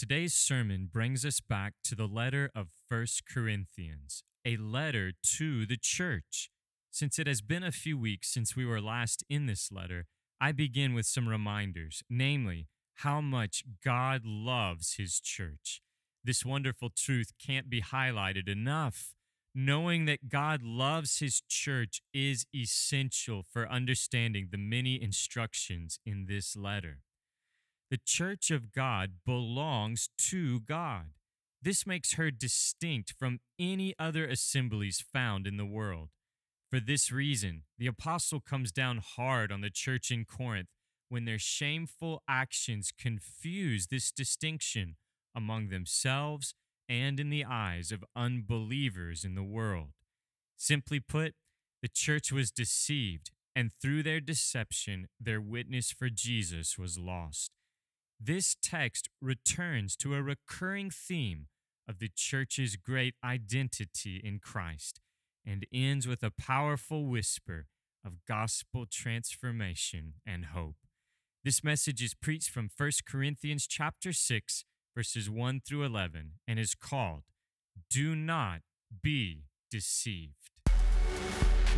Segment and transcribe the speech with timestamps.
[0.00, 5.76] Today's sermon brings us back to the letter of First Corinthians, a letter to the
[5.78, 6.48] church.
[6.90, 10.06] Since it has been a few weeks since we were last in this letter,
[10.40, 15.82] I begin with some reminders, namely, how much God loves his church.
[16.24, 19.12] This wonderful truth can't be highlighted enough.
[19.54, 26.56] Knowing that God loves his church is essential for understanding the many instructions in this
[26.56, 27.00] letter.
[27.90, 31.06] The church of God belongs to God.
[31.60, 36.10] This makes her distinct from any other assemblies found in the world.
[36.70, 40.68] For this reason, the apostle comes down hard on the church in Corinth
[41.08, 44.94] when their shameful actions confuse this distinction
[45.34, 46.54] among themselves
[46.88, 49.90] and in the eyes of unbelievers in the world.
[50.56, 51.34] Simply put,
[51.82, 57.50] the church was deceived, and through their deception, their witness for Jesus was lost.
[58.22, 61.46] This text returns to a recurring theme
[61.88, 65.00] of the church's great identity in Christ
[65.46, 67.66] and ends with a powerful whisper
[68.04, 70.76] of gospel transformation and hope.
[71.44, 74.64] This message is preached from 1 Corinthians chapter 6
[74.94, 77.22] verses 1 through 11, and is called
[77.88, 78.60] Do Not
[79.02, 80.49] Be Deceived.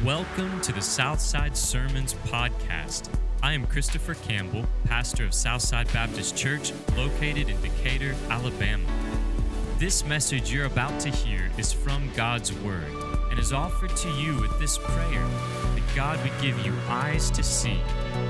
[0.05, 3.09] Welcome to the Southside Sermons Podcast.
[3.41, 8.89] I am Christopher Campbell, pastor of Southside Baptist Church, located in Decatur, Alabama.
[9.79, 12.91] This message you're about to hear is from God's Word
[13.31, 17.45] and is offered to you with this prayer that God would give you eyes to
[17.45, 17.79] see,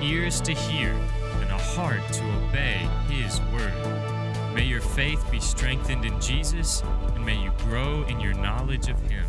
[0.03, 4.53] ears to hear, and a heart to obey His Word.
[4.53, 6.83] May your faith be strengthened in Jesus,
[7.15, 9.25] and may you grow in your knowledge of Him.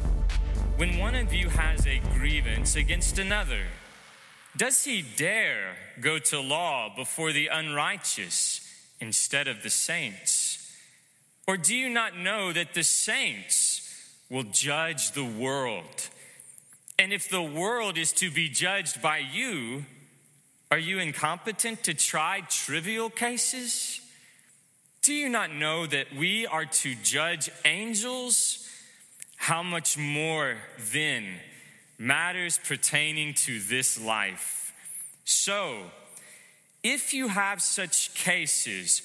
[0.75, 3.65] When one of you has a grievance against another,
[4.57, 8.59] does he dare go to law before the unrighteous
[8.99, 10.71] instead of the saints?
[11.45, 13.87] Or do you not know that the saints
[14.31, 16.09] will judge the world?
[16.97, 19.85] And if the world is to be judged by you,
[20.71, 24.01] are you incompetent to try trivial cases?
[25.03, 28.67] Do you not know that we are to judge angels?
[29.43, 30.55] How much more
[30.93, 31.25] then
[31.97, 34.71] matters pertaining to this life?
[35.25, 35.91] So,
[36.81, 39.01] if you have such cases,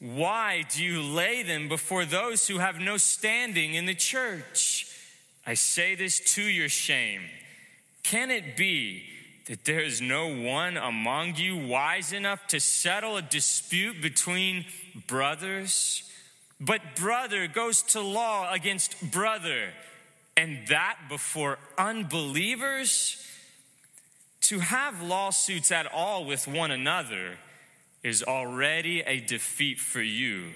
[0.00, 4.86] why do you lay them before those who have no standing in the church?
[5.46, 7.24] I say this to your shame.
[8.02, 9.02] Can it be
[9.44, 14.64] that there is no one among you wise enough to settle a dispute between
[15.06, 16.10] brothers?
[16.64, 19.70] But brother goes to law against brother,
[20.36, 23.16] and that before unbelievers?
[24.42, 27.38] To have lawsuits at all with one another
[28.04, 30.50] is already a defeat for you.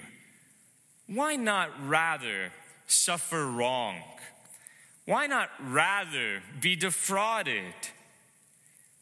[1.07, 2.51] Why not rather
[2.87, 3.97] suffer wrong?
[5.05, 7.73] Why not rather be defrauded?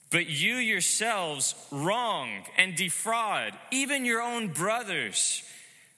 [0.10, 5.44] But you yourselves wrong and defraud even your own brothers.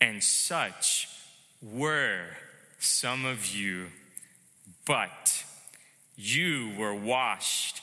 [0.00, 1.08] And such
[1.62, 2.26] were
[2.78, 3.86] some of you,
[4.86, 5.44] but
[6.16, 7.82] you were washed,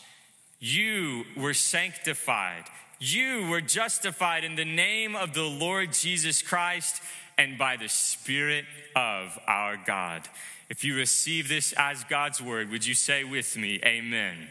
[0.59, 2.64] you were sanctified,
[3.00, 7.02] you were justified in the name of the Lord Jesus Christ
[7.38, 8.66] and by the Spirit
[8.96, 10.28] of our God.
[10.70, 14.47] If you receive this as God's word, would you say with me, Amen?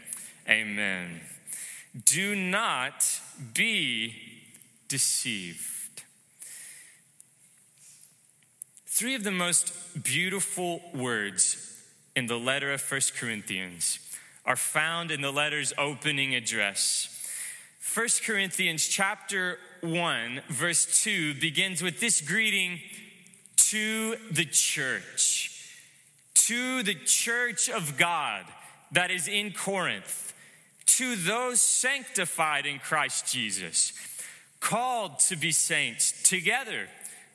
[0.48, 1.20] Amen.
[2.04, 3.04] Do not
[3.54, 4.14] be
[4.88, 5.73] deceived.
[8.96, 11.82] Three of the most beautiful words
[12.14, 13.98] in the letter of First Corinthians
[14.46, 17.08] are found in the letter's opening address.
[17.80, 22.78] First Corinthians chapter 1 verse 2 begins with this greeting
[23.56, 25.74] to the church.
[26.34, 28.44] To the church of God
[28.92, 30.32] that is in Corinth
[30.86, 33.92] to those sanctified in Christ Jesus,
[34.60, 36.86] called to be saints, together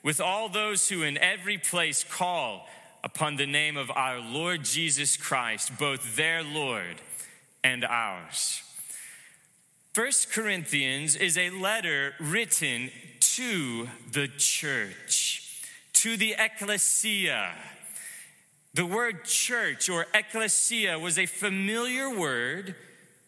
[0.04, 2.68] with all those who in every place call
[3.04, 7.02] upon the name of our Lord Jesus Christ, both their Lord
[7.64, 8.62] and ours.
[9.94, 15.64] First Corinthians is a letter written to the church,
[15.94, 17.52] to the ecclesia.
[18.74, 22.76] The word church or ecclesia was a familiar word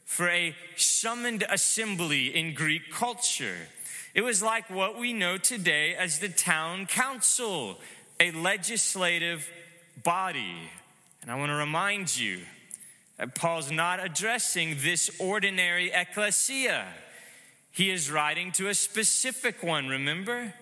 [0.05, 3.67] for a summoned assembly in Greek culture.
[4.13, 7.79] It was like what we know today as the town council,
[8.19, 9.49] a legislative
[10.03, 10.69] body.
[11.21, 12.39] And I want to remind you
[13.17, 16.87] that Paul's not addressing this ordinary ecclesia.
[17.71, 20.53] He is writing to a specific one, remember?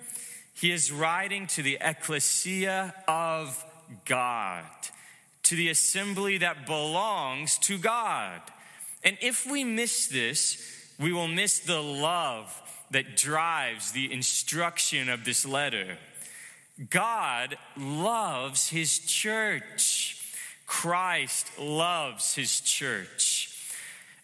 [0.53, 3.65] He is writing to the ecclesia of
[4.05, 4.65] God,
[5.43, 8.41] to the assembly that belongs to God.
[9.03, 10.61] And if we miss this,
[10.99, 12.53] we will miss the love
[12.91, 15.97] that drives the instruction of this letter.
[16.89, 20.15] God loves his church.
[20.65, 23.55] Christ loves his church.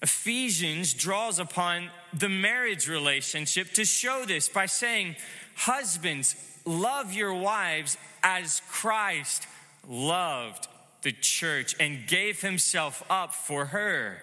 [0.01, 5.15] Ephesians draws upon the marriage relationship to show this by saying,
[5.55, 6.35] Husbands,
[6.65, 9.47] love your wives as Christ
[9.87, 10.67] loved
[11.01, 14.17] the church and gave himself up for her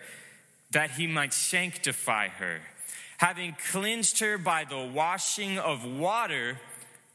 [0.73, 2.61] that he might sanctify her,
[3.23, 6.59] having cleansed her by the washing of water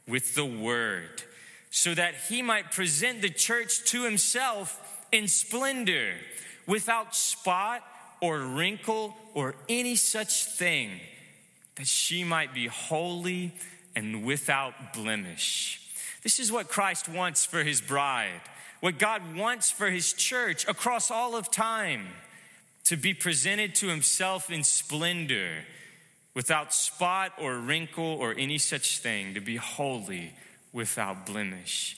[0.07, 1.21] with the word,
[1.69, 6.13] so that he might present the church to himself in splendor,
[6.65, 7.83] without spot
[8.21, 10.89] or wrinkle or any such thing,
[11.75, 13.51] that she might be holy
[13.93, 15.81] and without blemish.
[16.23, 18.39] This is what Christ wants for his bride,
[18.79, 22.07] what God wants for his church across all of time
[22.85, 25.65] to be presented to himself in splendor,
[26.37, 30.31] without spot or wrinkle or any such thing, to be holy
[30.71, 31.97] without blemish.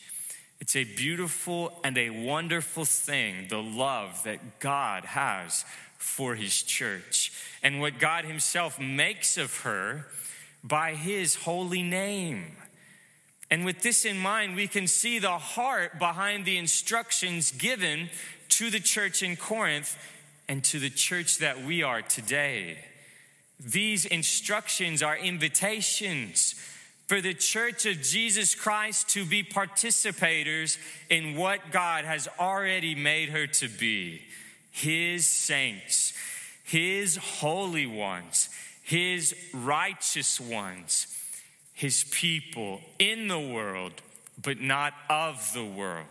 [0.61, 5.65] It's a beautiful and a wonderful thing, the love that God has
[5.97, 10.05] for his church and what God himself makes of her
[10.63, 12.55] by his holy name.
[13.51, 18.09] And with this in mind, we can see the heart behind the instructions given
[18.47, 19.97] to the church in Corinth
[20.47, 22.77] and to the church that we are today.
[23.59, 26.55] These instructions are invitations
[27.07, 30.77] for the church of Jesus Christ to be participators
[31.09, 34.21] in what God has already made her to be
[34.71, 36.13] His saints,
[36.63, 38.49] His holy ones,
[38.83, 41.07] His righteous ones,
[41.73, 44.01] His people in the world,
[44.41, 46.05] but not of the world.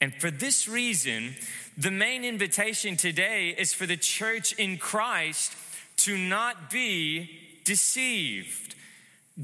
[0.00, 1.36] And for this reason,
[1.76, 5.54] the main invitation today is for the church in Christ
[6.04, 7.30] to not be
[7.64, 8.74] deceived.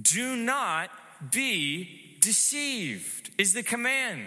[0.00, 0.90] Do not
[1.30, 4.24] be deceived, is the command.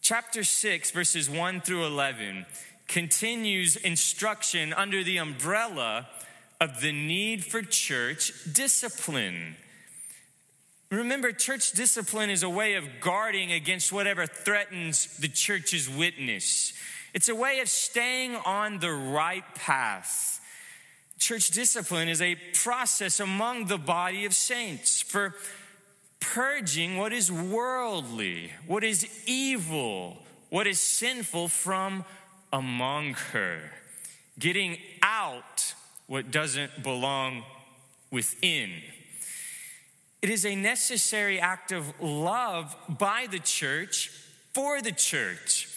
[0.00, 2.46] Chapter 6, verses 1 through 11,
[2.88, 6.08] continues instruction under the umbrella
[6.60, 9.56] of the need for church discipline.
[10.90, 16.74] Remember, church discipline is a way of guarding against whatever threatens the church's witness.
[17.14, 20.40] It's a way of staying on the right path.
[21.18, 25.34] Church discipline is a process among the body of saints for
[26.20, 30.16] purging what is worldly, what is evil,
[30.48, 32.04] what is sinful from
[32.52, 33.60] among her,
[34.38, 35.74] getting out
[36.06, 37.44] what doesn't belong
[38.10, 38.70] within.
[40.22, 44.10] It is a necessary act of love by the church
[44.54, 45.71] for the church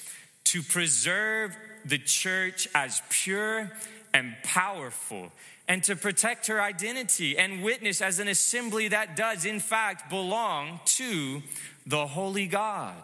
[0.46, 3.72] to preserve the church as pure
[4.14, 5.32] and powerful
[5.68, 10.80] and to protect her identity and witness as an assembly that does, in fact, belong
[10.86, 11.42] to
[11.86, 13.02] the Holy God.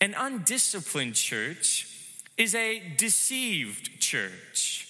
[0.00, 1.88] An undisciplined church
[2.36, 4.88] is a deceived church.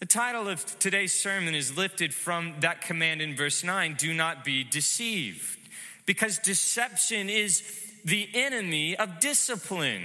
[0.00, 4.44] The title of today's sermon is lifted from that command in verse 9 do not
[4.44, 5.58] be deceived,
[6.06, 7.62] because deception is
[8.08, 10.04] the enemy of discipline.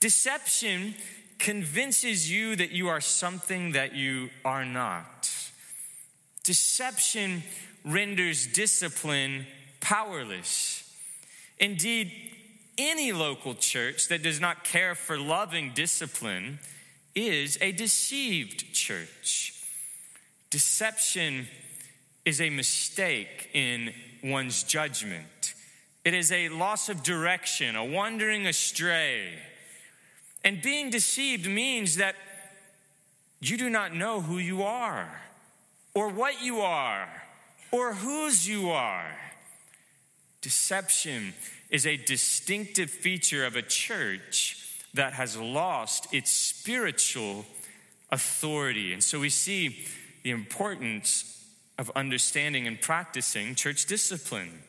[0.00, 0.94] Deception
[1.38, 5.30] convinces you that you are something that you are not.
[6.42, 7.44] Deception
[7.84, 9.46] renders discipline
[9.80, 10.82] powerless.
[11.58, 12.10] Indeed,
[12.76, 16.58] any local church that does not care for loving discipline
[17.14, 19.54] is a deceived church.
[20.50, 21.46] Deception
[22.24, 23.92] is a mistake in
[24.24, 25.26] one's judgment,
[26.06, 29.32] it is a loss of direction, a wandering astray.
[30.44, 32.14] And being deceived means that
[33.40, 35.20] you do not know who you are,
[35.94, 37.08] or what you are,
[37.72, 39.16] or whose you are.
[40.42, 41.34] Deception
[41.70, 47.44] is a distinctive feature of a church that has lost its spiritual
[48.12, 48.92] authority.
[48.92, 49.84] And so we see
[50.22, 51.44] the importance
[51.76, 54.62] of understanding and practicing church discipline.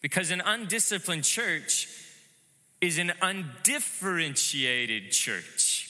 [0.00, 1.88] Because an undisciplined church
[2.80, 5.84] is an undifferentiated church.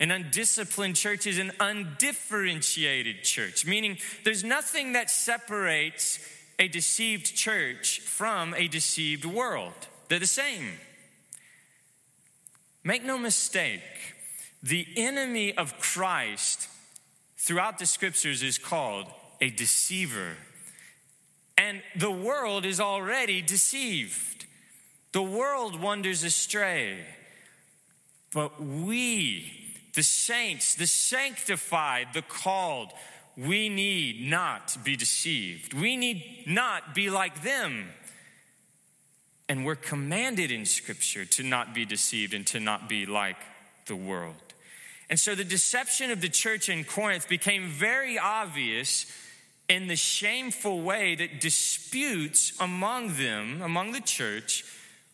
[0.00, 6.18] An undisciplined church is an undifferentiated church, meaning there's nothing that separates
[6.58, 9.74] a deceived church from a deceived world.
[10.08, 10.72] They're the same.
[12.84, 13.82] Make no mistake,
[14.62, 16.68] the enemy of Christ
[17.36, 19.06] throughout the scriptures is called
[19.40, 20.36] a deceiver.
[21.62, 24.46] And the world is already deceived.
[25.12, 26.98] The world wanders astray.
[28.34, 32.90] But we, the saints, the sanctified, the called,
[33.36, 35.72] we need not be deceived.
[35.72, 37.90] We need not be like them.
[39.48, 43.38] And we're commanded in Scripture to not be deceived and to not be like
[43.86, 44.34] the world.
[45.08, 49.06] And so the deception of the church in Corinth became very obvious
[49.72, 54.64] in the shameful way that disputes among them, among the church,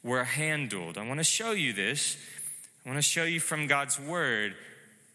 [0.03, 0.99] were handled.
[0.99, 2.17] I want to show you this.
[2.85, 4.55] I want to show you from God's word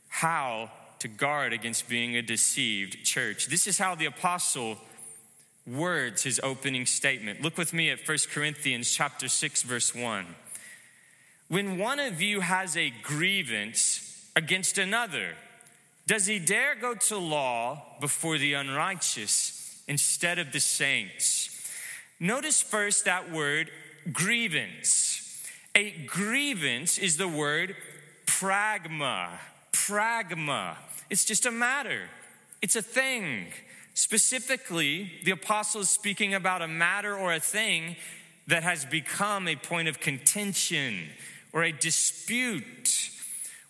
[0.08, 3.48] how to guard against being a deceived church.
[3.48, 4.78] This is how the apostle
[5.68, 7.42] words his opening statement.
[7.42, 10.26] Look with me at 1 Corinthians chapter 6 verse 1.
[11.50, 15.36] When one of you has a grievance against another,
[16.06, 21.50] does he dare go to law before the unrighteous instead of the saints?
[22.20, 23.70] Notice first that word
[24.12, 25.44] grievance.
[25.76, 27.76] A grievance is the word
[28.26, 29.30] pragma.
[29.72, 30.76] Pragma.
[31.10, 32.10] It's just a matter,
[32.62, 33.48] it's a thing.
[33.96, 37.96] Specifically, the apostle is speaking about a matter or a thing
[38.48, 41.10] that has become a point of contention
[41.54, 43.12] or a dispute.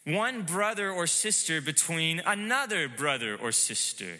[0.05, 4.19] One brother or sister between another brother or sister.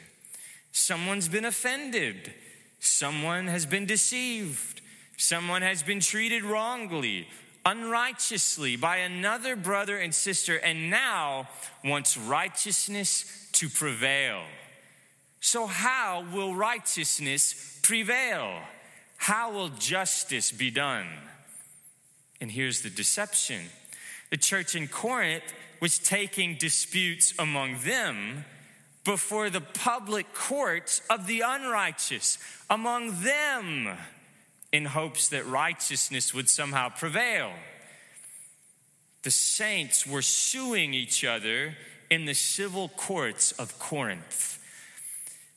[0.72, 2.34] Someone's been offended.
[2.80, 4.82] Someone has been deceived.
[5.18, 7.28] Someone has been treated wrongly,
[7.66, 11.48] unrighteously by another brother and sister, and now
[11.84, 14.42] wants righteousness to prevail.
[15.40, 18.60] So, how will righteousness prevail?
[19.18, 21.08] How will justice be done?
[22.42, 23.70] And here's the deception
[24.34, 25.44] the church in Corinth
[25.80, 28.46] was taking disputes among them
[29.04, 33.96] before the public courts of the unrighteous, among them,
[34.72, 37.52] in hopes that righteousness would somehow prevail.
[39.22, 41.76] The saints were suing each other
[42.10, 44.58] in the civil courts of Corinth.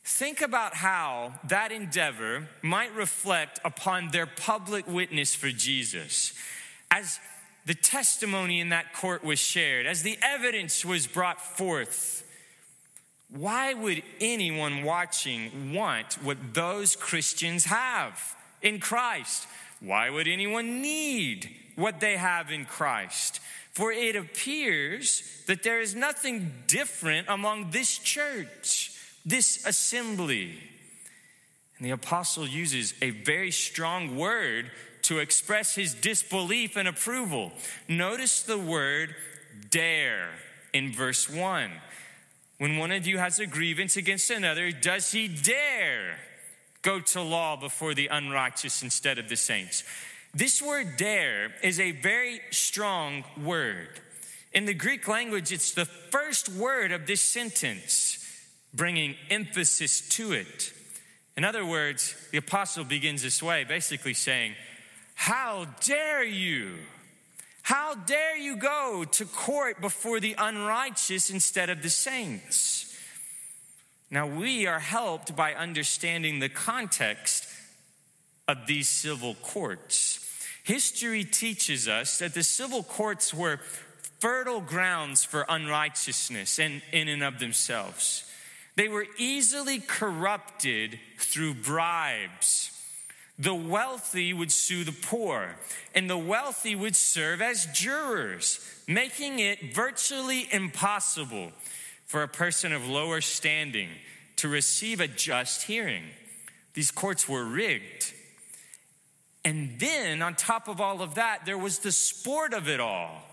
[0.03, 6.35] Think about how that endeavor might reflect upon their public witness for Jesus.
[6.91, 7.19] As
[7.67, 12.23] the testimony in that court was shared, as the evidence was brought forth,
[13.29, 19.47] why would anyone watching want what those Christians have in Christ?
[19.81, 23.41] Why would anyone need what they have in Christ?
[23.73, 28.93] For it appears that there is nothing different among this church
[29.25, 30.57] this assembly.
[31.77, 34.71] And the apostle uses a very strong word
[35.07, 37.53] to express his disbelief and approval.
[37.87, 39.15] Notice the word
[39.69, 40.27] dare
[40.73, 41.71] in verse 1.
[42.57, 46.17] When one of you has a grievance against another, does he dare
[46.81, 49.85] go to law before the unrighteous instead of the saints?
[50.33, 54.01] This word dare is a very strong word.
[54.51, 58.25] In the Greek language, it's the first word of this sentence
[58.73, 60.73] bringing emphasis to it.
[61.37, 64.53] In other words, the apostle begins this way, basically saying,
[65.17, 66.75] How dare you?
[67.63, 72.95] How dare you go to court before the unrighteous instead of the saints?
[74.11, 77.45] Now, we are helped by understanding the context
[78.47, 80.23] of these civil courts.
[80.63, 83.59] History teaches us that the civil courts were
[84.19, 88.23] fertile grounds for unrighteousness in, in and of themselves.
[88.75, 92.76] They were easily corrupted through bribes.
[93.39, 95.55] The wealthy would sue the poor,
[95.93, 101.51] and the wealthy would serve as jurors, making it virtually impossible
[102.05, 103.89] for a person of lower standing
[104.37, 106.03] to receive a just hearing.
[106.73, 108.13] These courts were rigged.
[109.43, 113.23] And then, on top of all of that, there was the sport of it all.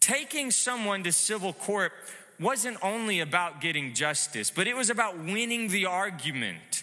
[0.00, 1.92] Taking someone to civil court
[2.40, 6.82] wasn't only about getting justice, but it was about winning the argument,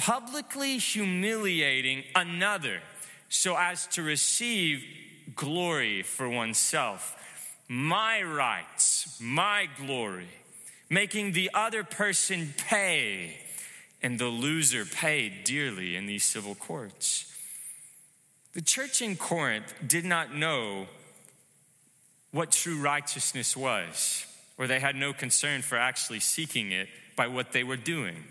[0.00, 2.80] publicly humiliating another
[3.28, 4.82] so as to receive
[5.36, 7.14] glory for oneself.
[7.68, 10.28] My rights, my glory,
[10.88, 13.36] making the other person pay,
[14.02, 17.26] and the loser paid dearly in these civil courts.
[18.54, 20.86] The church in Corinth did not know
[22.32, 24.24] what true righteousness was,
[24.56, 28.24] or they had no concern for actually seeking it by what they were doing.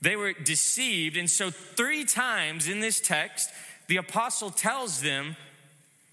[0.00, 3.50] They were deceived, and so three times in this text,
[3.86, 5.36] the apostle tells them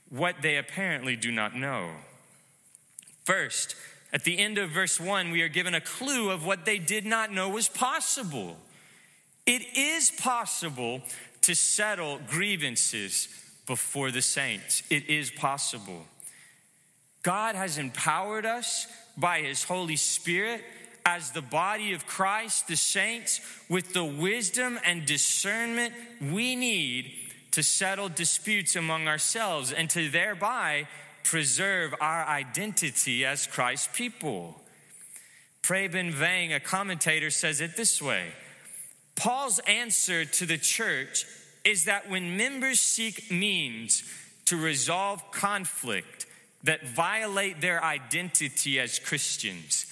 [0.10, 1.92] what they apparently do not know.
[3.24, 3.76] First,
[4.12, 7.06] at the end of verse 1, we are given a clue of what they did
[7.06, 8.58] not know was possible.
[9.46, 11.02] It is possible
[11.42, 13.28] to settle grievances
[13.66, 14.84] before the saints.
[14.90, 16.06] It is possible.
[17.24, 20.62] God has empowered us by His Holy Spirit
[21.08, 27.14] as the body of Christ, the saints, with the wisdom and discernment we need
[27.52, 30.86] to settle disputes among ourselves and to thereby
[31.24, 34.62] preserve our identity as Christ's people.
[35.64, 38.34] Preben Vang, a commentator, says it this way
[39.16, 41.26] Paul's answer to the church
[41.64, 44.04] is that when members seek means
[44.44, 46.26] to resolve conflict,
[46.64, 49.86] that violate their identity as Christians,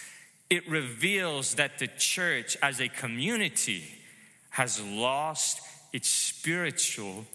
[0.49, 3.83] it reveals that the church as a community
[4.51, 5.61] has lost
[5.91, 7.25] its spiritual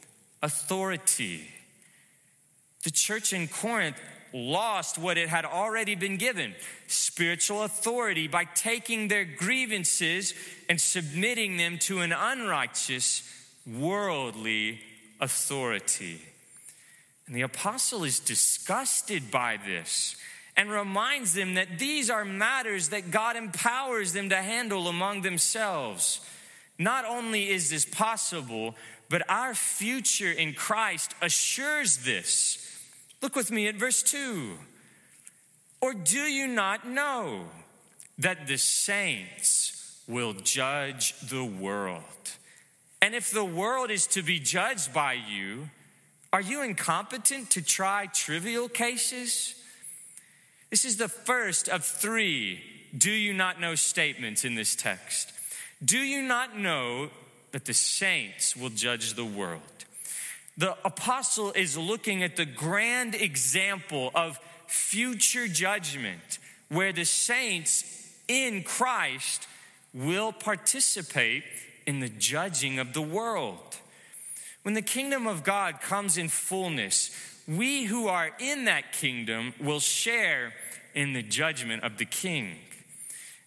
[0.43, 1.49] authority.
[2.85, 3.97] The church in Corinth
[4.33, 6.55] lost what it had already been given
[6.87, 10.35] spiritual authority by taking their grievances
[10.69, 13.23] and submitting them to an unrighteous,
[13.67, 14.81] worldly
[15.21, 16.21] authority.
[17.26, 20.17] And the apostle is disgusted by this
[20.61, 26.21] and reminds them that these are matters that God empowers them to handle among themselves.
[26.79, 28.75] Not only is this possible,
[29.09, 32.79] but our future in Christ assures this.
[33.23, 34.50] Look with me at verse 2.
[35.81, 37.45] Or do you not know
[38.19, 42.02] that the saints will judge the world?
[43.00, 45.71] And if the world is to be judged by you,
[46.35, 49.54] are you incompetent to try trivial cases?
[50.71, 52.63] This is the first of three
[52.97, 55.33] do you not know statements in this text.
[55.85, 57.11] Do you not know
[57.52, 59.63] that the saints will judge the world?
[60.59, 67.85] The apostle is looking at the grand example of future judgment where the saints
[68.28, 69.47] in Christ
[69.95, 71.45] will participate
[71.87, 73.78] in the judging of the world.
[74.63, 77.11] When the kingdom of God comes in fullness,
[77.49, 80.53] we who are in that kingdom will share
[80.95, 82.57] in the judgment of the king.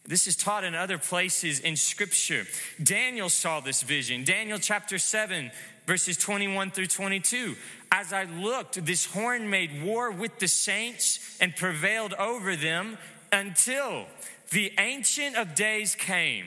[0.06, 2.45] This is taught in other places in scripture.
[2.82, 4.25] Daniel saw this vision.
[4.25, 5.49] Daniel chapter 7,
[5.86, 7.56] verses 21 through 22.
[7.91, 12.97] As I looked, this horn made war with the saints and prevailed over them
[13.32, 14.06] until
[14.51, 16.45] the Ancient of Days came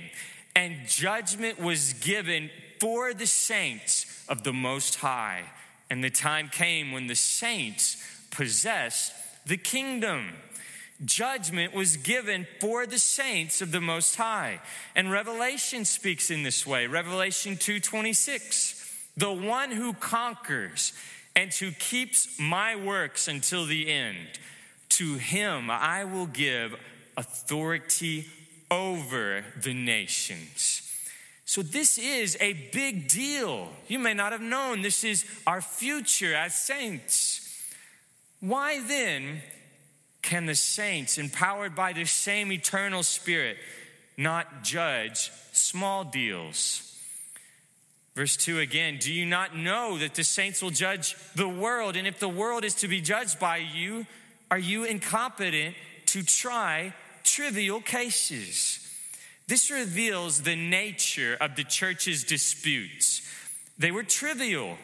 [0.55, 5.45] and judgment was given for the saints of the Most High.
[5.91, 7.97] And the time came when the saints
[8.31, 9.13] possessed
[9.47, 10.35] the kingdom.
[11.05, 14.61] Judgment was given for the saints of the Most High.
[14.95, 16.87] And Revelation speaks in this way.
[16.87, 18.85] Revelation 2:26.
[19.17, 20.93] The one who conquers
[21.35, 24.39] and who keeps my works until the end,
[24.89, 26.75] to him I will give
[27.17, 28.29] authority
[28.71, 30.83] over the nations.
[31.49, 33.69] So, this is a big deal.
[33.87, 37.41] You may not have known this is our future as saints.
[38.41, 39.43] Why then
[40.23, 43.59] can the saints, empowered by the same eternal spirit,
[44.17, 46.83] not judge small deals?
[48.17, 51.95] Verse 2 again, do you not know that the saints will judge the world?
[51.95, 54.05] And if the world is to be judged by you,
[54.51, 58.86] are you incompetent to try trivial cases?
[59.49, 63.23] This reveals the nature of the church's disputes.
[63.79, 64.77] They were trivial,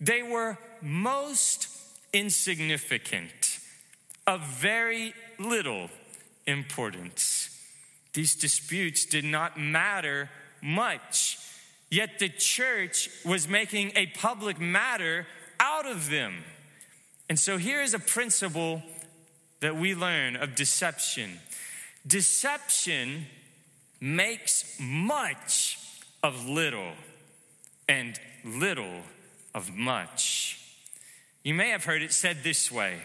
[0.00, 1.68] they were most
[2.12, 3.58] insignificant,
[4.26, 5.90] of very little
[6.46, 7.48] importance.
[8.14, 10.30] These disputes did not matter
[10.62, 11.38] much,
[11.90, 15.26] yet the church was making a public matter
[15.60, 16.44] out of them.
[17.28, 18.82] And so here is a principle
[19.60, 21.38] that we learn of deception
[22.04, 23.26] deception
[24.02, 25.78] makes much
[26.24, 26.90] of little
[27.88, 29.00] and little
[29.54, 30.60] of much.
[31.44, 32.98] You may have heard it said this way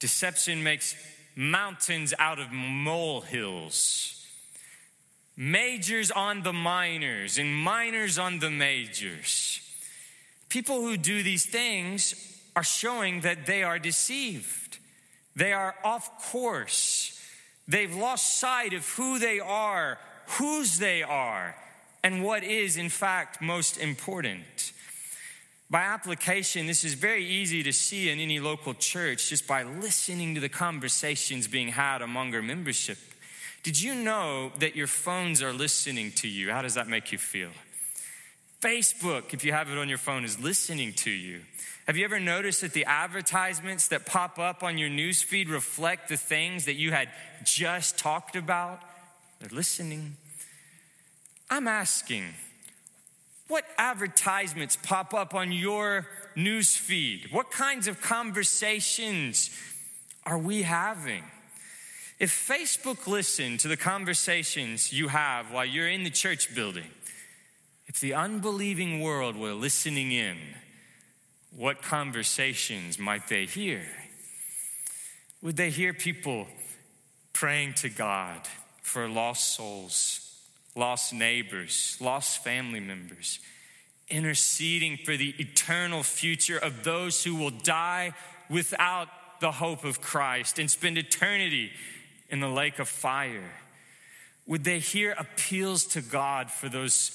[0.00, 0.94] deception makes
[1.34, 4.26] mountains out of molehills,
[5.34, 9.60] majors on the minors, and minors on the majors.
[10.50, 12.14] People who do these things
[12.54, 14.78] are showing that they are deceived,
[15.34, 17.17] they are off course.
[17.68, 19.98] They've lost sight of who they are,
[20.38, 21.54] whose they are,
[22.02, 24.72] and what is, in fact, most important.
[25.70, 30.34] By application, this is very easy to see in any local church just by listening
[30.34, 32.96] to the conversations being had among our membership.
[33.62, 36.50] Did you know that your phones are listening to you?
[36.50, 37.50] How does that make you feel?
[38.60, 41.40] Facebook, if you have it on your phone, is listening to you.
[41.86, 46.16] Have you ever noticed that the advertisements that pop up on your newsfeed reflect the
[46.16, 47.08] things that you had
[47.44, 48.80] just talked about?
[49.38, 50.16] They're listening.
[51.48, 52.24] I'm asking,
[53.46, 57.32] what advertisements pop up on your newsfeed?
[57.32, 59.50] What kinds of conversations
[60.26, 61.22] are we having?
[62.18, 66.90] If Facebook listened to the conversations you have while you're in the church building,
[67.88, 70.36] if the unbelieving world were listening in,
[71.50, 73.82] what conversations might they hear?
[75.42, 76.46] Would they hear people
[77.32, 78.46] praying to God
[78.82, 80.28] for lost souls?
[80.78, 83.40] lost neighbors, lost family members,
[84.08, 88.12] interceding for the eternal future of those who will die
[88.48, 89.08] without
[89.40, 91.70] the hope of Christ and spend eternity
[92.30, 93.50] in the lake of fire?
[94.46, 97.10] Would they hear appeals to God for those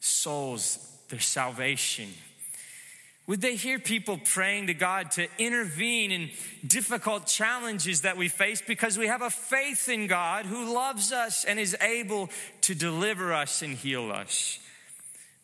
[0.00, 2.08] souls, their salvation?
[3.26, 6.30] Would they hear people praying to God to intervene in
[6.66, 11.44] difficult challenges that we face because we have a faith in God who loves us
[11.44, 12.28] and is able
[12.62, 14.58] to deliver us and heal us?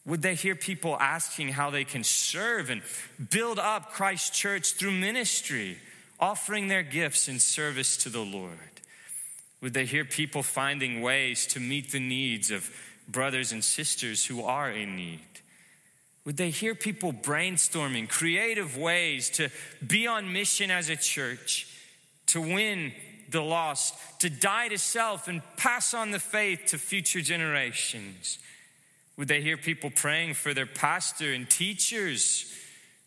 [0.05, 2.83] Would they hear people asking how they can serve and
[3.31, 5.79] build up Christ Church through ministry,
[6.19, 8.59] offering their gifts in service to the Lord?
[9.61, 12.69] Would they hear people finding ways to meet the needs of
[13.09, 15.21] brothers and sisters who are in need?
[16.25, 19.49] Would they hear people brainstorming creative ways to
[19.87, 21.69] be on mission as a church,
[22.27, 22.92] to win
[23.31, 28.38] the lost, to die to self and pass on the faith to future generations?
[29.16, 32.53] Would they hear people praying for their pastor and teachers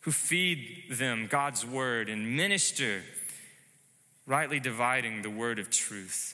[0.02, 3.04] who feed them God's word and minister,
[4.26, 6.34] rightly dividing the word of truth?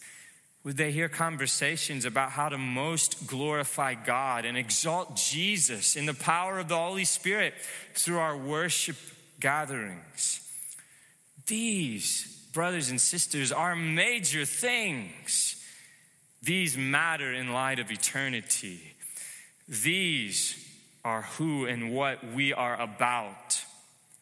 [0.65, 6.13] Would they hear conversations about how to most glorify God and exalt Jesus in the
[6.15, 7.53] power of the Holy Spirit
[7.93, 8.95] through our worship
[9.39, 10.41] gatherings?
[11.45, 15.63] These, brothers and sisters, are major things.
[16.41, 18.95] These matter in light of eternity.
[19.67, 20.57] These
[21.03, 23.63] are who and what we are about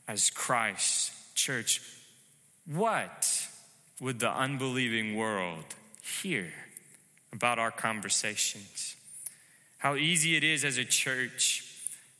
[0.10, 1.82] as Christ, church.
[2.66, 3.48] What
[4.02, 5.64] would the unbelieving world?
[6.04, 6.52] Hear
[7.32, 8.96] about our conversations.
[9.78, 11.66] How easy it is as a church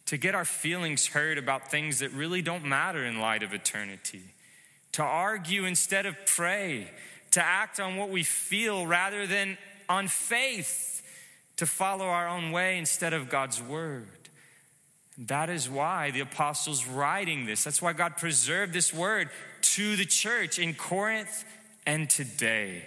[0.06, 4.22] to get our feelings heard about things that really don't matter in light of eternity,
[4.94, 6.90] to argue instead of pray,
[7.32, 9.58] to act on what we feel rather than
[9.90, 11.02] on faith,
[11.58, 14.08] to follow our own way instead of God's word.
[15.18, 17.64] That is why the apostles writing this.
[17.64, 19.30] That's why God preserved this word
[19.62, 21.46] to the church in Corinth
[21.86, 22.84] and today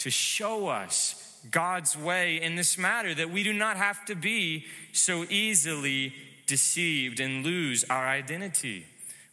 [0.00, 4.66] to show us God's way in this matter, that we do not have to be
[4.92, 6.12] so easily
[6.46, 8.84] deceived and lose our identity.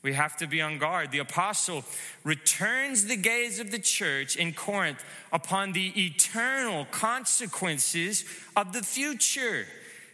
[0.04, 1.12] We have to be on guard.
[1.12, 1.84] The apostle
[2.24, 5.04] returns the gaze of the church in Corinth
[5.34, 8.24] upon the eternal consequences
[8.56, 9.66] of the future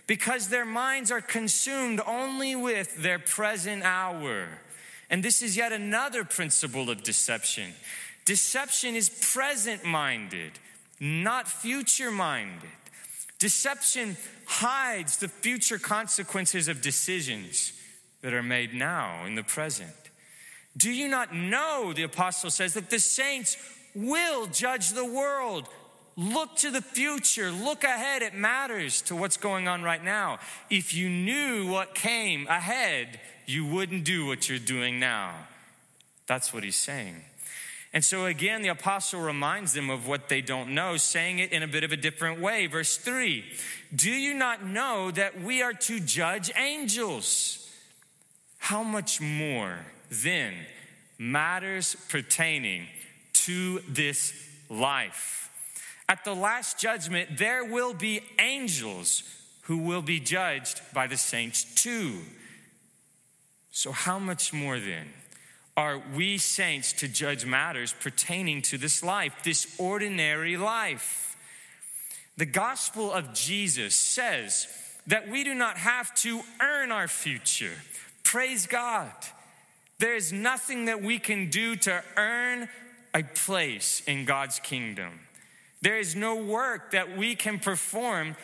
[0.08, 4.48] because their minds are consumed only with their present hour.
[5.10, 7.74] And this is yet another principle of deception.
[8.26, 10.52] Deception is present minded,
[11.00, 12.70] not future minded.
[13.40, 17.74] Deception hides the future consequences of decisions
[18.22, 19.92] that are made now in the present.
[20.78, 23.58] Do you not know, the apostle says, that the saints
[23.94, 25.68] will judge the world?
[26.16, 28.22] Look to the future, look ahead.
[28.22, 30.40] It matters to what's going on right now.
[30.70, 35.34] If you knew what came ahead, you wouldn't do what you're doing now.
[36.28, 37.22] That's what he's saying.
[37.94, 41.62] And so again, the apostle reminds them of what they don't know, saying it in
[41.62, 42.66] a bit of a different way.
[42.66, 43.46] Verse three
[43.96, 47.60] Do you not know that we are to judge angels?
[48.58, 49.80] How much more
[50.10, 50.54] then
[51.20, 52.88] matters pertaining
[53.34, 54.34] to this
[54.70, 55.52] life?
[56.10, 59.24] At the last judgment, there will be angels
[59.64, 62.20] who will be judged by the saints too.
[63.72, 65.08] So, how much more then?
[65.76, 71.36] Are we saints to judge matters pertaining to this life, this ordinary life.
[72.38, 74.68] The gospel of Jesus says
[75.08, 77.74] that we do not have to earn our future.
[78.24, 79.12] Praise God.
[80.00, 82.70] There is nothing that we can do to earn
[83.14, 85.20] a place in God's kingdom.
[85.82, 88.36] There is no work that we can perform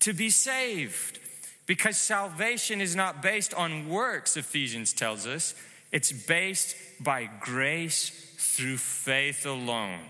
[0.00, 1.18] to be saved.
[1.66, 5.54] Because salvation is not based on works, Ephesians tells us,
[5.92, 10.00] it's based by grace through faith alone.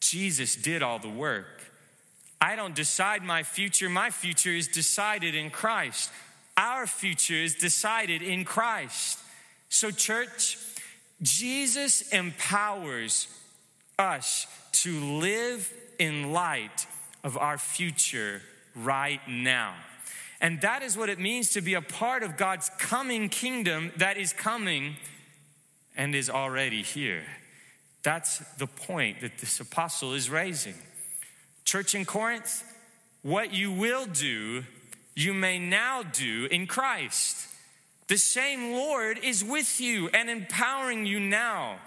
[0.00, 1.62] Jesus did all the work.
[2.40, 6.10] I don't decide my future, my future is decided in Christ.
[6.56, 9.18] Our future is decided in Christ.
[9.70, 10.58] So, church,
[11.22, 13.28] Jesus empowers
[13.98, 16.86] us to live in light
[17.24, 18.42] of our future
[18.74, 19.74] right now.
[20.40, 24.16] And that is what it means to be a part of God's coming kingdom that
[24.16, 24.96] is coming
[25.96, 27.24] and is already here.
[28.02, 30.74] That's the point that this apostle is raising.
[31.64, 32.62] Church in Corinth,
[33.22, 34.64] what you will do,
[35.14, 37.48] you may now do in Christ.
[38.08, 41.78] The same Lord is with you and empowering you now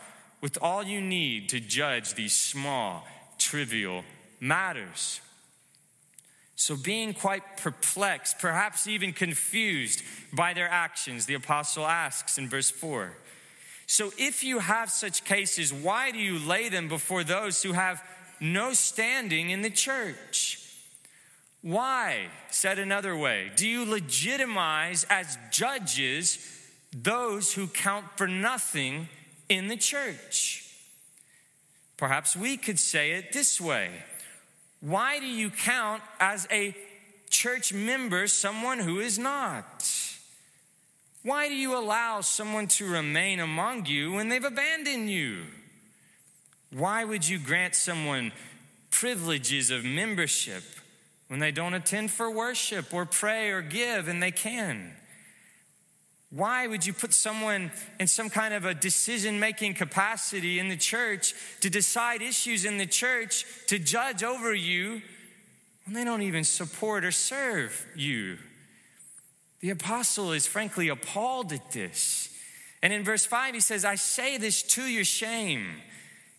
[0.41, 3.05] with all you need to judge these small,
[3.38, 4.03] trivial
[4.39, 5.21] matters.
[6.60, 10.02] So, being quite perplexed, perhaps even confused
[10.34, 13.13] by their actions, the apostle asks in verse 4
[13.86, 18.04] So, if you have such cases, why do you lay them before those who have
[18.39, 20.60] no standing in the church?
[21.62, 26.39] Why, said another way, do you legitimize as judges
[26.91, 29.10] those who count for nothing
[29.48, 30.74] in the church?
[31.98, 33.91] Perhaps we could say it this way
[34.80, 36.76] why do you count as a
[37.30, 39.94] church member someone who is not?
[41.24, 45.44] Why do you allow someone to remain among you when they've abandoned you?
[46.72, 48.32] Why would you grant someone
[48.92, 50.63] privileges of membership
[51.28, 54.94] when they don't attend for worship or pray or give and they can?
[56.30, 60.76] Why would you put someone in some kind of a decision making capacity in the
[60.76, 65.02] church to decide issues in the church to judge over you
[65.86, 68.38] when they don't even support or serve you?
[69.62, 72.30] The apostle is frankly appalled at this.
[72.84, 75.66] And in verse 5, he says, I say this to your shame.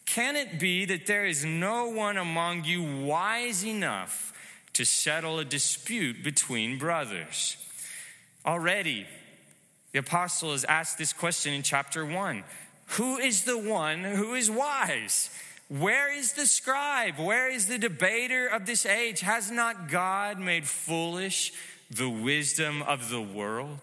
[0.05, 4.33] Can it be that there is no one among you wise enough
[4.75, 7.57] to settle a dispute between brothers?
[8.47, 9.07] Already,
[9.99, 12.45] the apostle has asked this question in chapter 1
[12.91, 15.29] Who is the one who is wise?
[15.67, 17.19] Where is the scribe?
[17.19, 19.23] Where is the debater of this age?
[19.23, 21.53] Has not God made foolish
[21.91, 23.81] the wisdom of the world?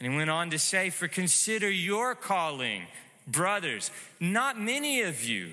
[0.00, 2.84] And he went on to say, For consider your calling,
[3.26, 3.90] brothers.
[4.18, 5.50] Not many of you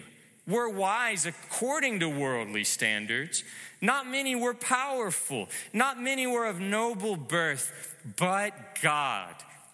[0.47, 3.43] were wise according to worldly standards.
[3.81, 5.49] Not many were powerful.
[5.73, 7.97] Not many were of noble birth.
[8.15, 9.35] But God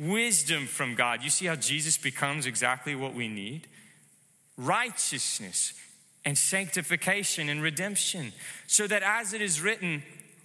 [0.00, 1.22] wisdom from God.
[1.22, 3.68] You see how Jesus becomes exactly what we need?
[4.56, 5.74] Righteousness
[6.24, 8.32] and sanctification and redemption.
[8.66, 10.02] So that as it is written,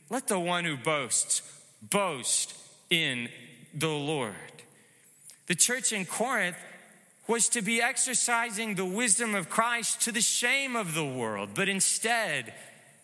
[0.09, 1.41] let the one who boasts
[1.81, 2.55] boast
[2.89, 3.29] in
[3.73, 4.33] the Lord.
[5.47, 6.57] The church in Corinth
[7.27, 11.69] was to be exercising the wisdom of Christ to the shame of the world, but
[11.69, 12.53] instead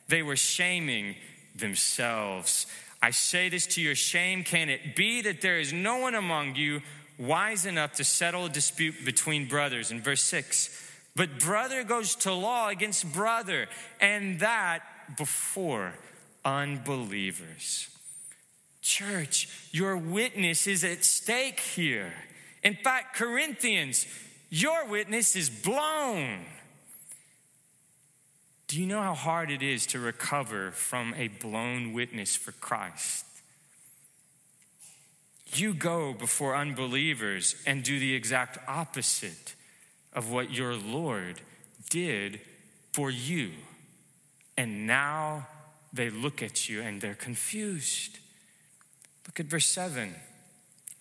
[0.08, 1.16] they were shaming
[1.56, 2.68] themselves.
[3.02, 4.44] I say this to your shame.
[4.44, 6.82] Can it be that there is no one among you
[7.18, 9.92] wise enough to settle a dispute between brothers?
[9.92, 13.68] In verse 6, but brother goes to law against brother,
[14.00, 14.84] and that
[15.18, 15.94] before
[16.46, 17.90] unbelievers.
[18.82, 22.14] Church, your witness is at stake here.
[22.64, 24.06] In fact, Corinthians,
[24.50, 26.40] your witness is blown.
[28.72, 33.26] Do you know how hard it is to recover from a blown witness for Christ?
[35.54, 39.56] You go before unbelievers and do the exact opposite
[40.14, 41.42] of what your Lord
[41.90, 42.40] did
[42.94, 43.52] for you.
[44.56, 45.48] And now
[45.92, 48.20] they look at you and they're confused.
[49.28, 50.16] Look at verse 7.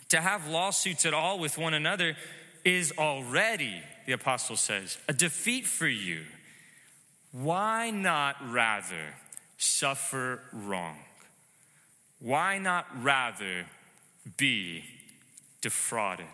[0.09, 2.17] To have lawsuits at all with one another
[2.65, 6.23] is already, the apostle says, a defeat for you.
[7.33, 9.15] Why not rather
[9.57, 10.97] suffer wrong?
[12.19, 13.67] Why not rather
[14.37, 14.85] be
[15.61, 16.27] defrauded?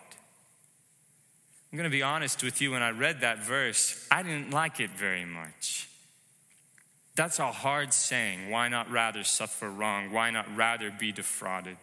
[1.70, 4.80] I'm going to be honest with you, when I read that verse, I didn't like
[4.80, 5.88] it very much.
[7.14, 8.50] That's a hard saying.
[8.50, 10.12] Why not rather suffer wrong?
[10.12, 11.76] Why not rather be defrauded?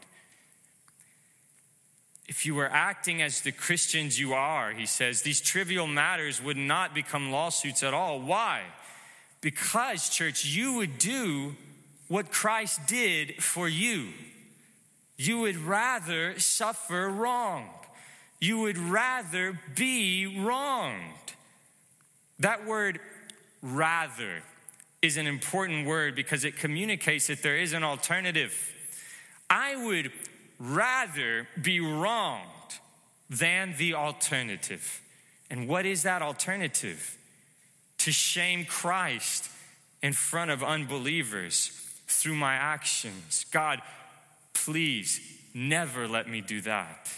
[2.28, 6.58] If you were acting as the Christians you are, he says, these trivial matters would
[6.58, 8.20] not become lawsuits at all.
[8.20, 8.62] Why?
[9.44, 11.56] Because, church, you would do
[12.08, 14.08] what Christ did for you.
[15.18, 17.68] You would rather suffer wrong.
[18.40, 21.34] You would rather be wronged.
[22.40, 23.02] That word,
[23.62, 24.44] rather,
[25.02, 28.74] is an important word because it communicates that there is an alternative.
[29.50, 30.14] I would
[30.58, 32.48] rather be wronged
[33.30, 35.02] than the alternative.
[35.50, 37.18] And what is that alternative?
[38.04, 39.50] To shame Christ
[40.02, 41.72] in front of unbelievers
[42.08, 43.46] through my actions.
[43.52, 43.82] God,
[44.54, 45.20] please
[45.54, 47.10] never let me do that.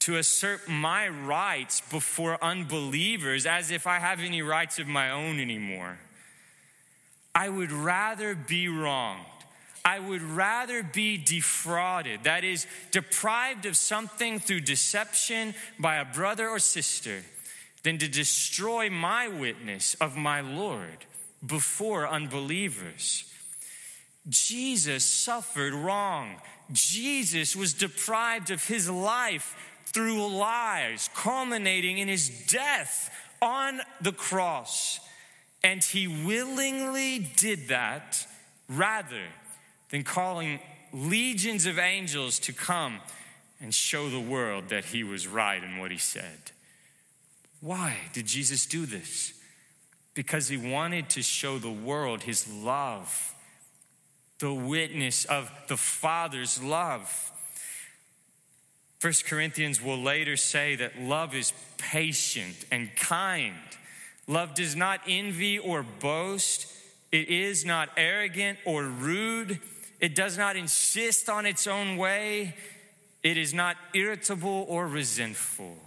[0.00, 5.40] To assert my rights before unbelievers as if I have any rights of my own
[5.40, 5.98] anymore.
[7.34, 9.26] I would rather be wronged
[9.84, 16.48] I would rather be defrauded, that is, deprived of something through deception by a brother
[16.48, 17.22] or sister,
[17.84, 21.04] than to destroy my witness of my Lord
[21.46, 23.24] before unbelievers.
[24.28, 26.36] Jesus suffered wrong.
[26.72, 29.54] Jesus was deprived of his life
[29.86, 34.98] through lies, culminating in his death on the cross.
[35.62, 38.26] And he willingly did that
[38.68, 39.26] rather
[39.90, 40.60] than calling
[40.92, 43.00] legions of angels to come
[43.60, 46.52] and show the world that he was right in what he said.
[47.64, 49.32] Why did Jesus do this?
[50.12, 53.34] Because he wanted to show the world his love,
[54.38, 57.32] the witness of the Father's love.
[58.98, 63.54] First Corinthians will later say that love is patient and kind.
[64.26, 66.66] Love does not envy or boast.
[67.12, 69.58] It is not arrogant or rude.
[70.00, 72.56] It does not insist on its own way.
[73.22, 75.78] It is not irritable or resentful.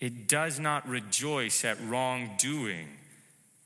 [0.00, 2.88] It does not rejoice at wrongdoing,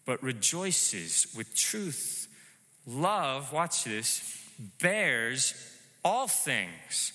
[0.07, 2.29] but rejoices with truth.
[2.87, 4.39] Love, watch this,
[4.81, 5.55] bears
[6.05, 7.13] all things,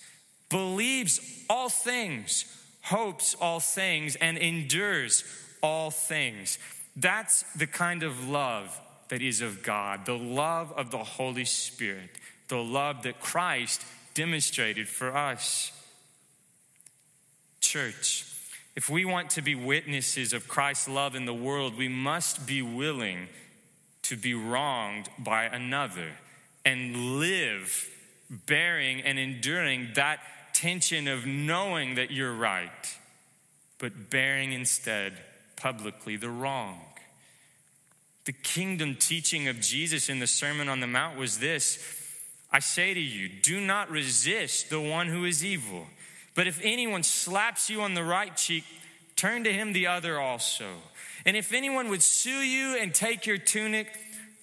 [0.49, 2.45] believes all things,
[2.83, 5.23] hopes all things, and endures
[5.61, 6.57] all things.
[6.95, 12.11] That's the kind of love that is of God, the love of the Holy Spirit
[12.47, 15.71] the love that Christ demonstrated for us.
[17.59, 18.25] Church,
[18.77, 22.61] if we want to be witnesses of Christ's love in the world, we must be
[22.61, 23.27] willing
[24.03, 26.11] to be wronged by another
[26.63, 27.89] and live
[28.45, 30.19] bearing and enduring that
[30.53, 32.69] tension of knowing that you're right,
[33.79, 35.13] but bearing instead
[35.55, 36.79] publicly the wrong.
[38.25, 41.79] The kingdom teaching of Jesus in the Sermon on the Mount was this
[42.51, 45.87] I say to you, do not resist the one who is evil.
[46.37, 48.63] But if anyone slaps you on the right cheek,
[49.15, 50.67] turn to him the other also.
[51.25, 53.87] And if anyone would sue you and take your tunic,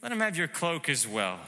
[0.03, 1.39] let him have your cloak as well.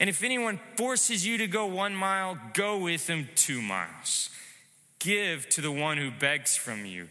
[0.00, 4.30] And if anyone forces you to go one mile, go with him two miles.
[5.00, 7.08] Give to the one who begs from you,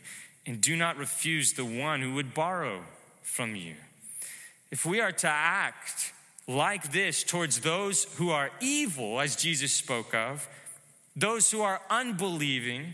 [0.48, 2.82] and do not refuse the one who would borrow
[3.22, 3.76] from you.
[4.72, 6.12] If we are to act
[6.48, 10.48] like this towards those who are evil, as Jesus spoke of,
[11.16, 12.94] those who are unbelieving,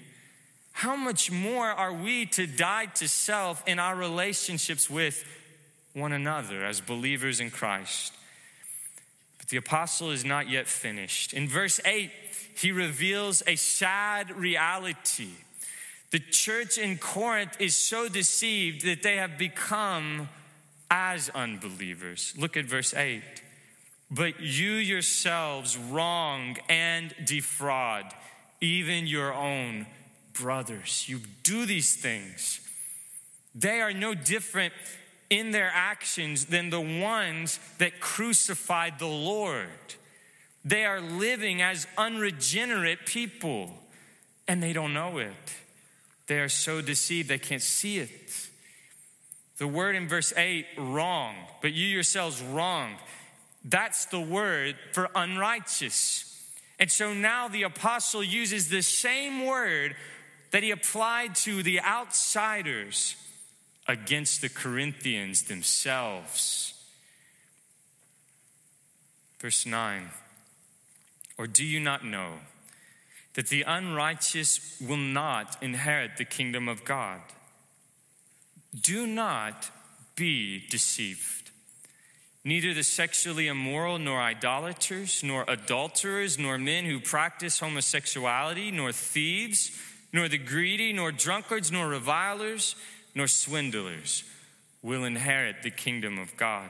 [0.71, 5.23] how much more are we to die to self in our relationships with
[5.93, 8.13] one another as believers in Christ?
[9.37, 11.33] But the apostle is not yet finished.
[11.33, 12.11] In verse 8,
[12.57, 15.29] he reveals a sad reality.
[16.11, 20.29] The church in Corinth is so deceived that they have become
[20.89, 22.33] as unbelievers.
[22.37, 23.21] Look at verse 8
[24.09, 28.13] but you yourselves wrong and defraud
[28.61, 29.85] even your own
[30.33, 31.07] brothers.
[31.07, 32.59] You do these things.
[33.53, 34.73] They are no different
[35.29, 39.69] in their actions than the ones that crucified the Lord.
[40.63, 43.71] They are living as unregenerate people
[44.47, 45.33] and they don't know it.
[46.27, 48.49] They are so deceived they can't see it.
[49.57, 52.95] The word in verse 8, wrong, but you yourselves wrong.
[53.65, 56.31] That's the word for unrighteous.
[56.79, 59.95] And so now the apostle uses the same word
[60.51, 63.15] that he applied to the outsiders
[63.87, 66.73] against the Corinthians themselves.
[69.39, 70.09] Verse 9
[71.39, 72.33] Or do you not know
[73.33, 77.21] that the unrighteous will not inherit the kingdom of God?
[78.79, 79.71] Do not
[80.15, 81.44] be deceived.
[82.45, 89.71] Neither the sexually immoral, nor idolaters, nor adulterers, nor men who practice homosexuality, nor thieves,
[90.13, 92.75] nor the greedy, nor drunkards, nor revilers,
[93.15, 94.23] nor swindlers
[94.81, 96.69] will inherit the kingdom of God.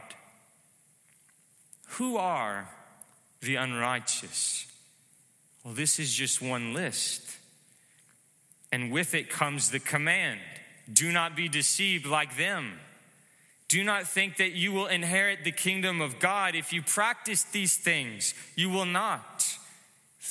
[1.89, 2.69] Who are
[3.41, 4.65] the unrighteous?
[5.63, 7.37] Well, this is just one list.
[8.71, 10.39] And with it comes the command
[10.91, 12.79] do not be deceived like them.
[13.67, 16.55] Do not think that you will inherit the kingdom of God.
[16.55, 19.57] If you practice these things, you will not.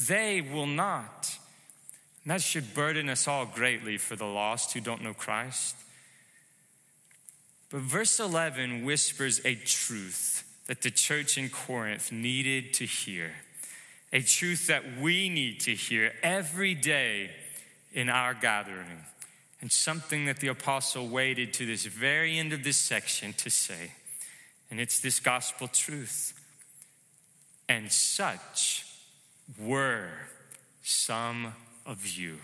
[0.06, 1.38] They will not.
[2.22, 5.76] And that should burden us all greatly for the lost who don't know Christ.
[7.70, 13.32] But verse 11 whispers a truth that the church in Corinth needed to hear,
[14.12, 17.30] a truth that we need to hear every day
[17.92, 19.04] in our gathering
[19.64, 23.92] and something that the apostle waited to this very end of this section to say.
[24.70, 26.38] And it's this gospel truth.
[27.66, 28.84] And such
[29.58, 30.10] were
[30.82, 31.54] some
[31.86, 32.40] of you.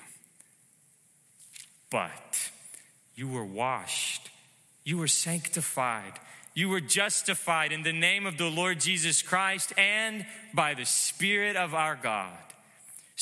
[1.90, 2.50] But
[3.16, 4.30] you were washed,
[4.82, 6.14] you were sanctified,
[6.54, 11.56] you were justified in the name of the Lord Jesus Christ and by the Spirit
[11.56, 12.49] of our God.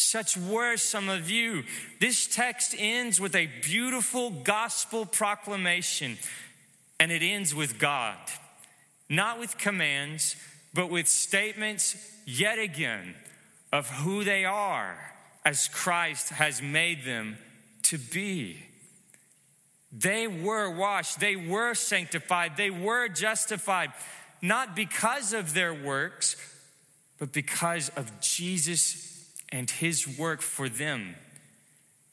[0.00, 1.64] Such were some of you.
[1.98, 6.18] This text ends with a beautiful gospel proclamation,
[7.00, 8.16] and it ends with God,
[9.08, 10.36] not with commands,
[10.72, 13.16] but with statements yet again
[13.72, 14.96] of who they are
[15.44, 17.36] as Christ has made them
[17.82, 18.56] to be.
[19.90, 23.90] They were washed, they were sanctified, they were justified,
[24.40, 26.36] not because of their works,
[27.18, 29.17] but because of Jesus
[29.50, 31.14] and his work for them.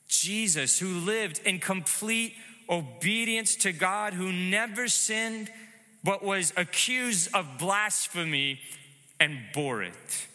[0.07, 2.35] Jesus, who lived in complete
[2.69, 5.51] obedience to God, who never sinned,
[6.03, 8.59] but was accused of blasphemy
[9.19, 10.27] and bore it,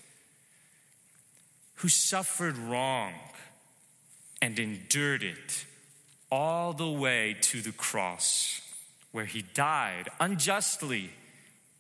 [1.77, 3.13] who suffered wrong
[4.43, 5.65] and endured it
[6.31, 8.61] all the way to the cross,
[9.13, 11.11] where he died unjustly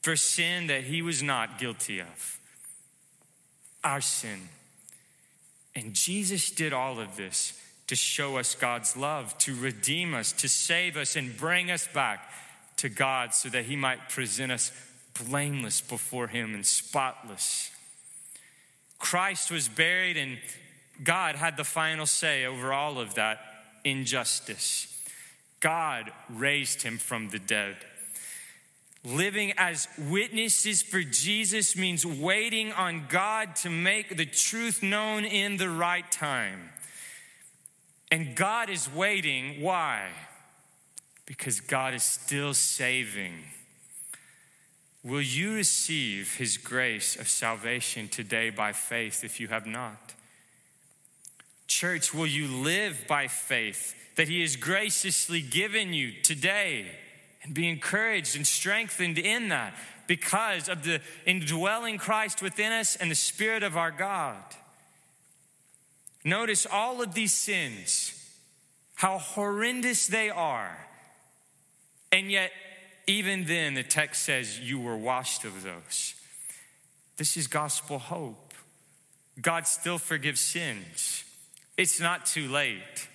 [0.02, 2.38] for sin that he was not guilty of.
[3.84, 4.48] Our sin
[5.80, 10.48] and Jesus did all of this to show us God's love, to redeem us, to
[10.48, 12.30] save us, and bring us back
[12.76, 14.72] to God so that He might present us
[15.24, 17.70] blameless before Him and spotless.
[18.98, 20.38] Christ was buried, and
[21.02, 23.40] God had the final say over all of that
[23.82, 24.86] injustice.
[25.60, 27.76] God raised Him from the dead.
[29.05, 35.57] Living as witnesses for Jesus means waiting on God to make the truth known in
[35.57, 36.68] the right time.
[38.11, 39.62] And God is waiting.
[39.62, 40.09] Why?
[41.24, 43.34] Because God is still saving.
[45.03, 50.14] Will you receive his grace of salvation today by faith if you have not?
[51.66, 56.86] Church, will you live by faith that he has graciously given you today?
[57.43, 59.74] And be encouraged and strengthened in that
[60.07, 64.43] because of the indwelling Christ within us and the Spirit of our God.
[66.24, 68.14] Notice all of these sins,
[68.95, 70.86] how horrendous they are.
[72.12, 72.51] And yet,
[73.07, 76.14] even then, the text says you were washed of those.
[77.16, 78.53] This is gospel hope.
[79.41, 81.24] God still forgives sins.
[81.76, 83.09] It's not too late.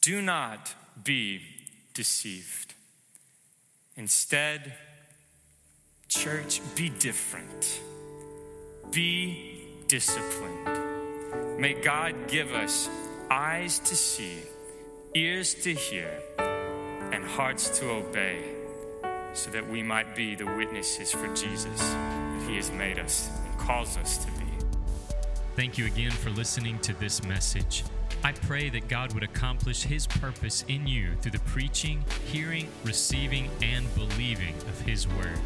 [0.00, 1.40] Do not be
[1.98, 2.74] deceived.
[3.96, 4.72] Instead,
[6.06, 7.80] church, be different,
[8.92, 11.58] be disciplined.
[11.58, 12.88] May God give us
[13.32, 14.38] eyes to see,
[15.16, 16.08] ears to hear,
[17.10, 18.44] and hearts to obey,
[19.34, 23.58] so that we might be the witnesses for Jesus that He has made us and
[23.58, 24.46] calls us to be.
[25.56, 27.82] Thank you again for listening to this message.
[28.24, 33.48] I pray that God would accomplish His purpose in you through the preaching, hearing, receiving,
[33.62, 35.38] and believing of His Word.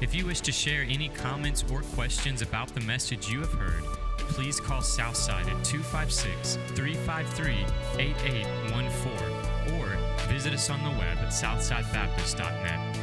[0.00, 3.82] If you wish to share any comments or questions about the message you have heard,
[4.18, 7.64] please call Southside at 256 353
[7.98, 9.96] 8814 or
[10.28, 12.98] visit us on the web at southsidebaptist.net.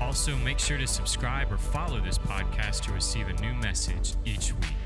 [0.00, 4.54] Also, make sure to subscribe or follow this podcast to receive a new message each
[4.54, 4.79] week.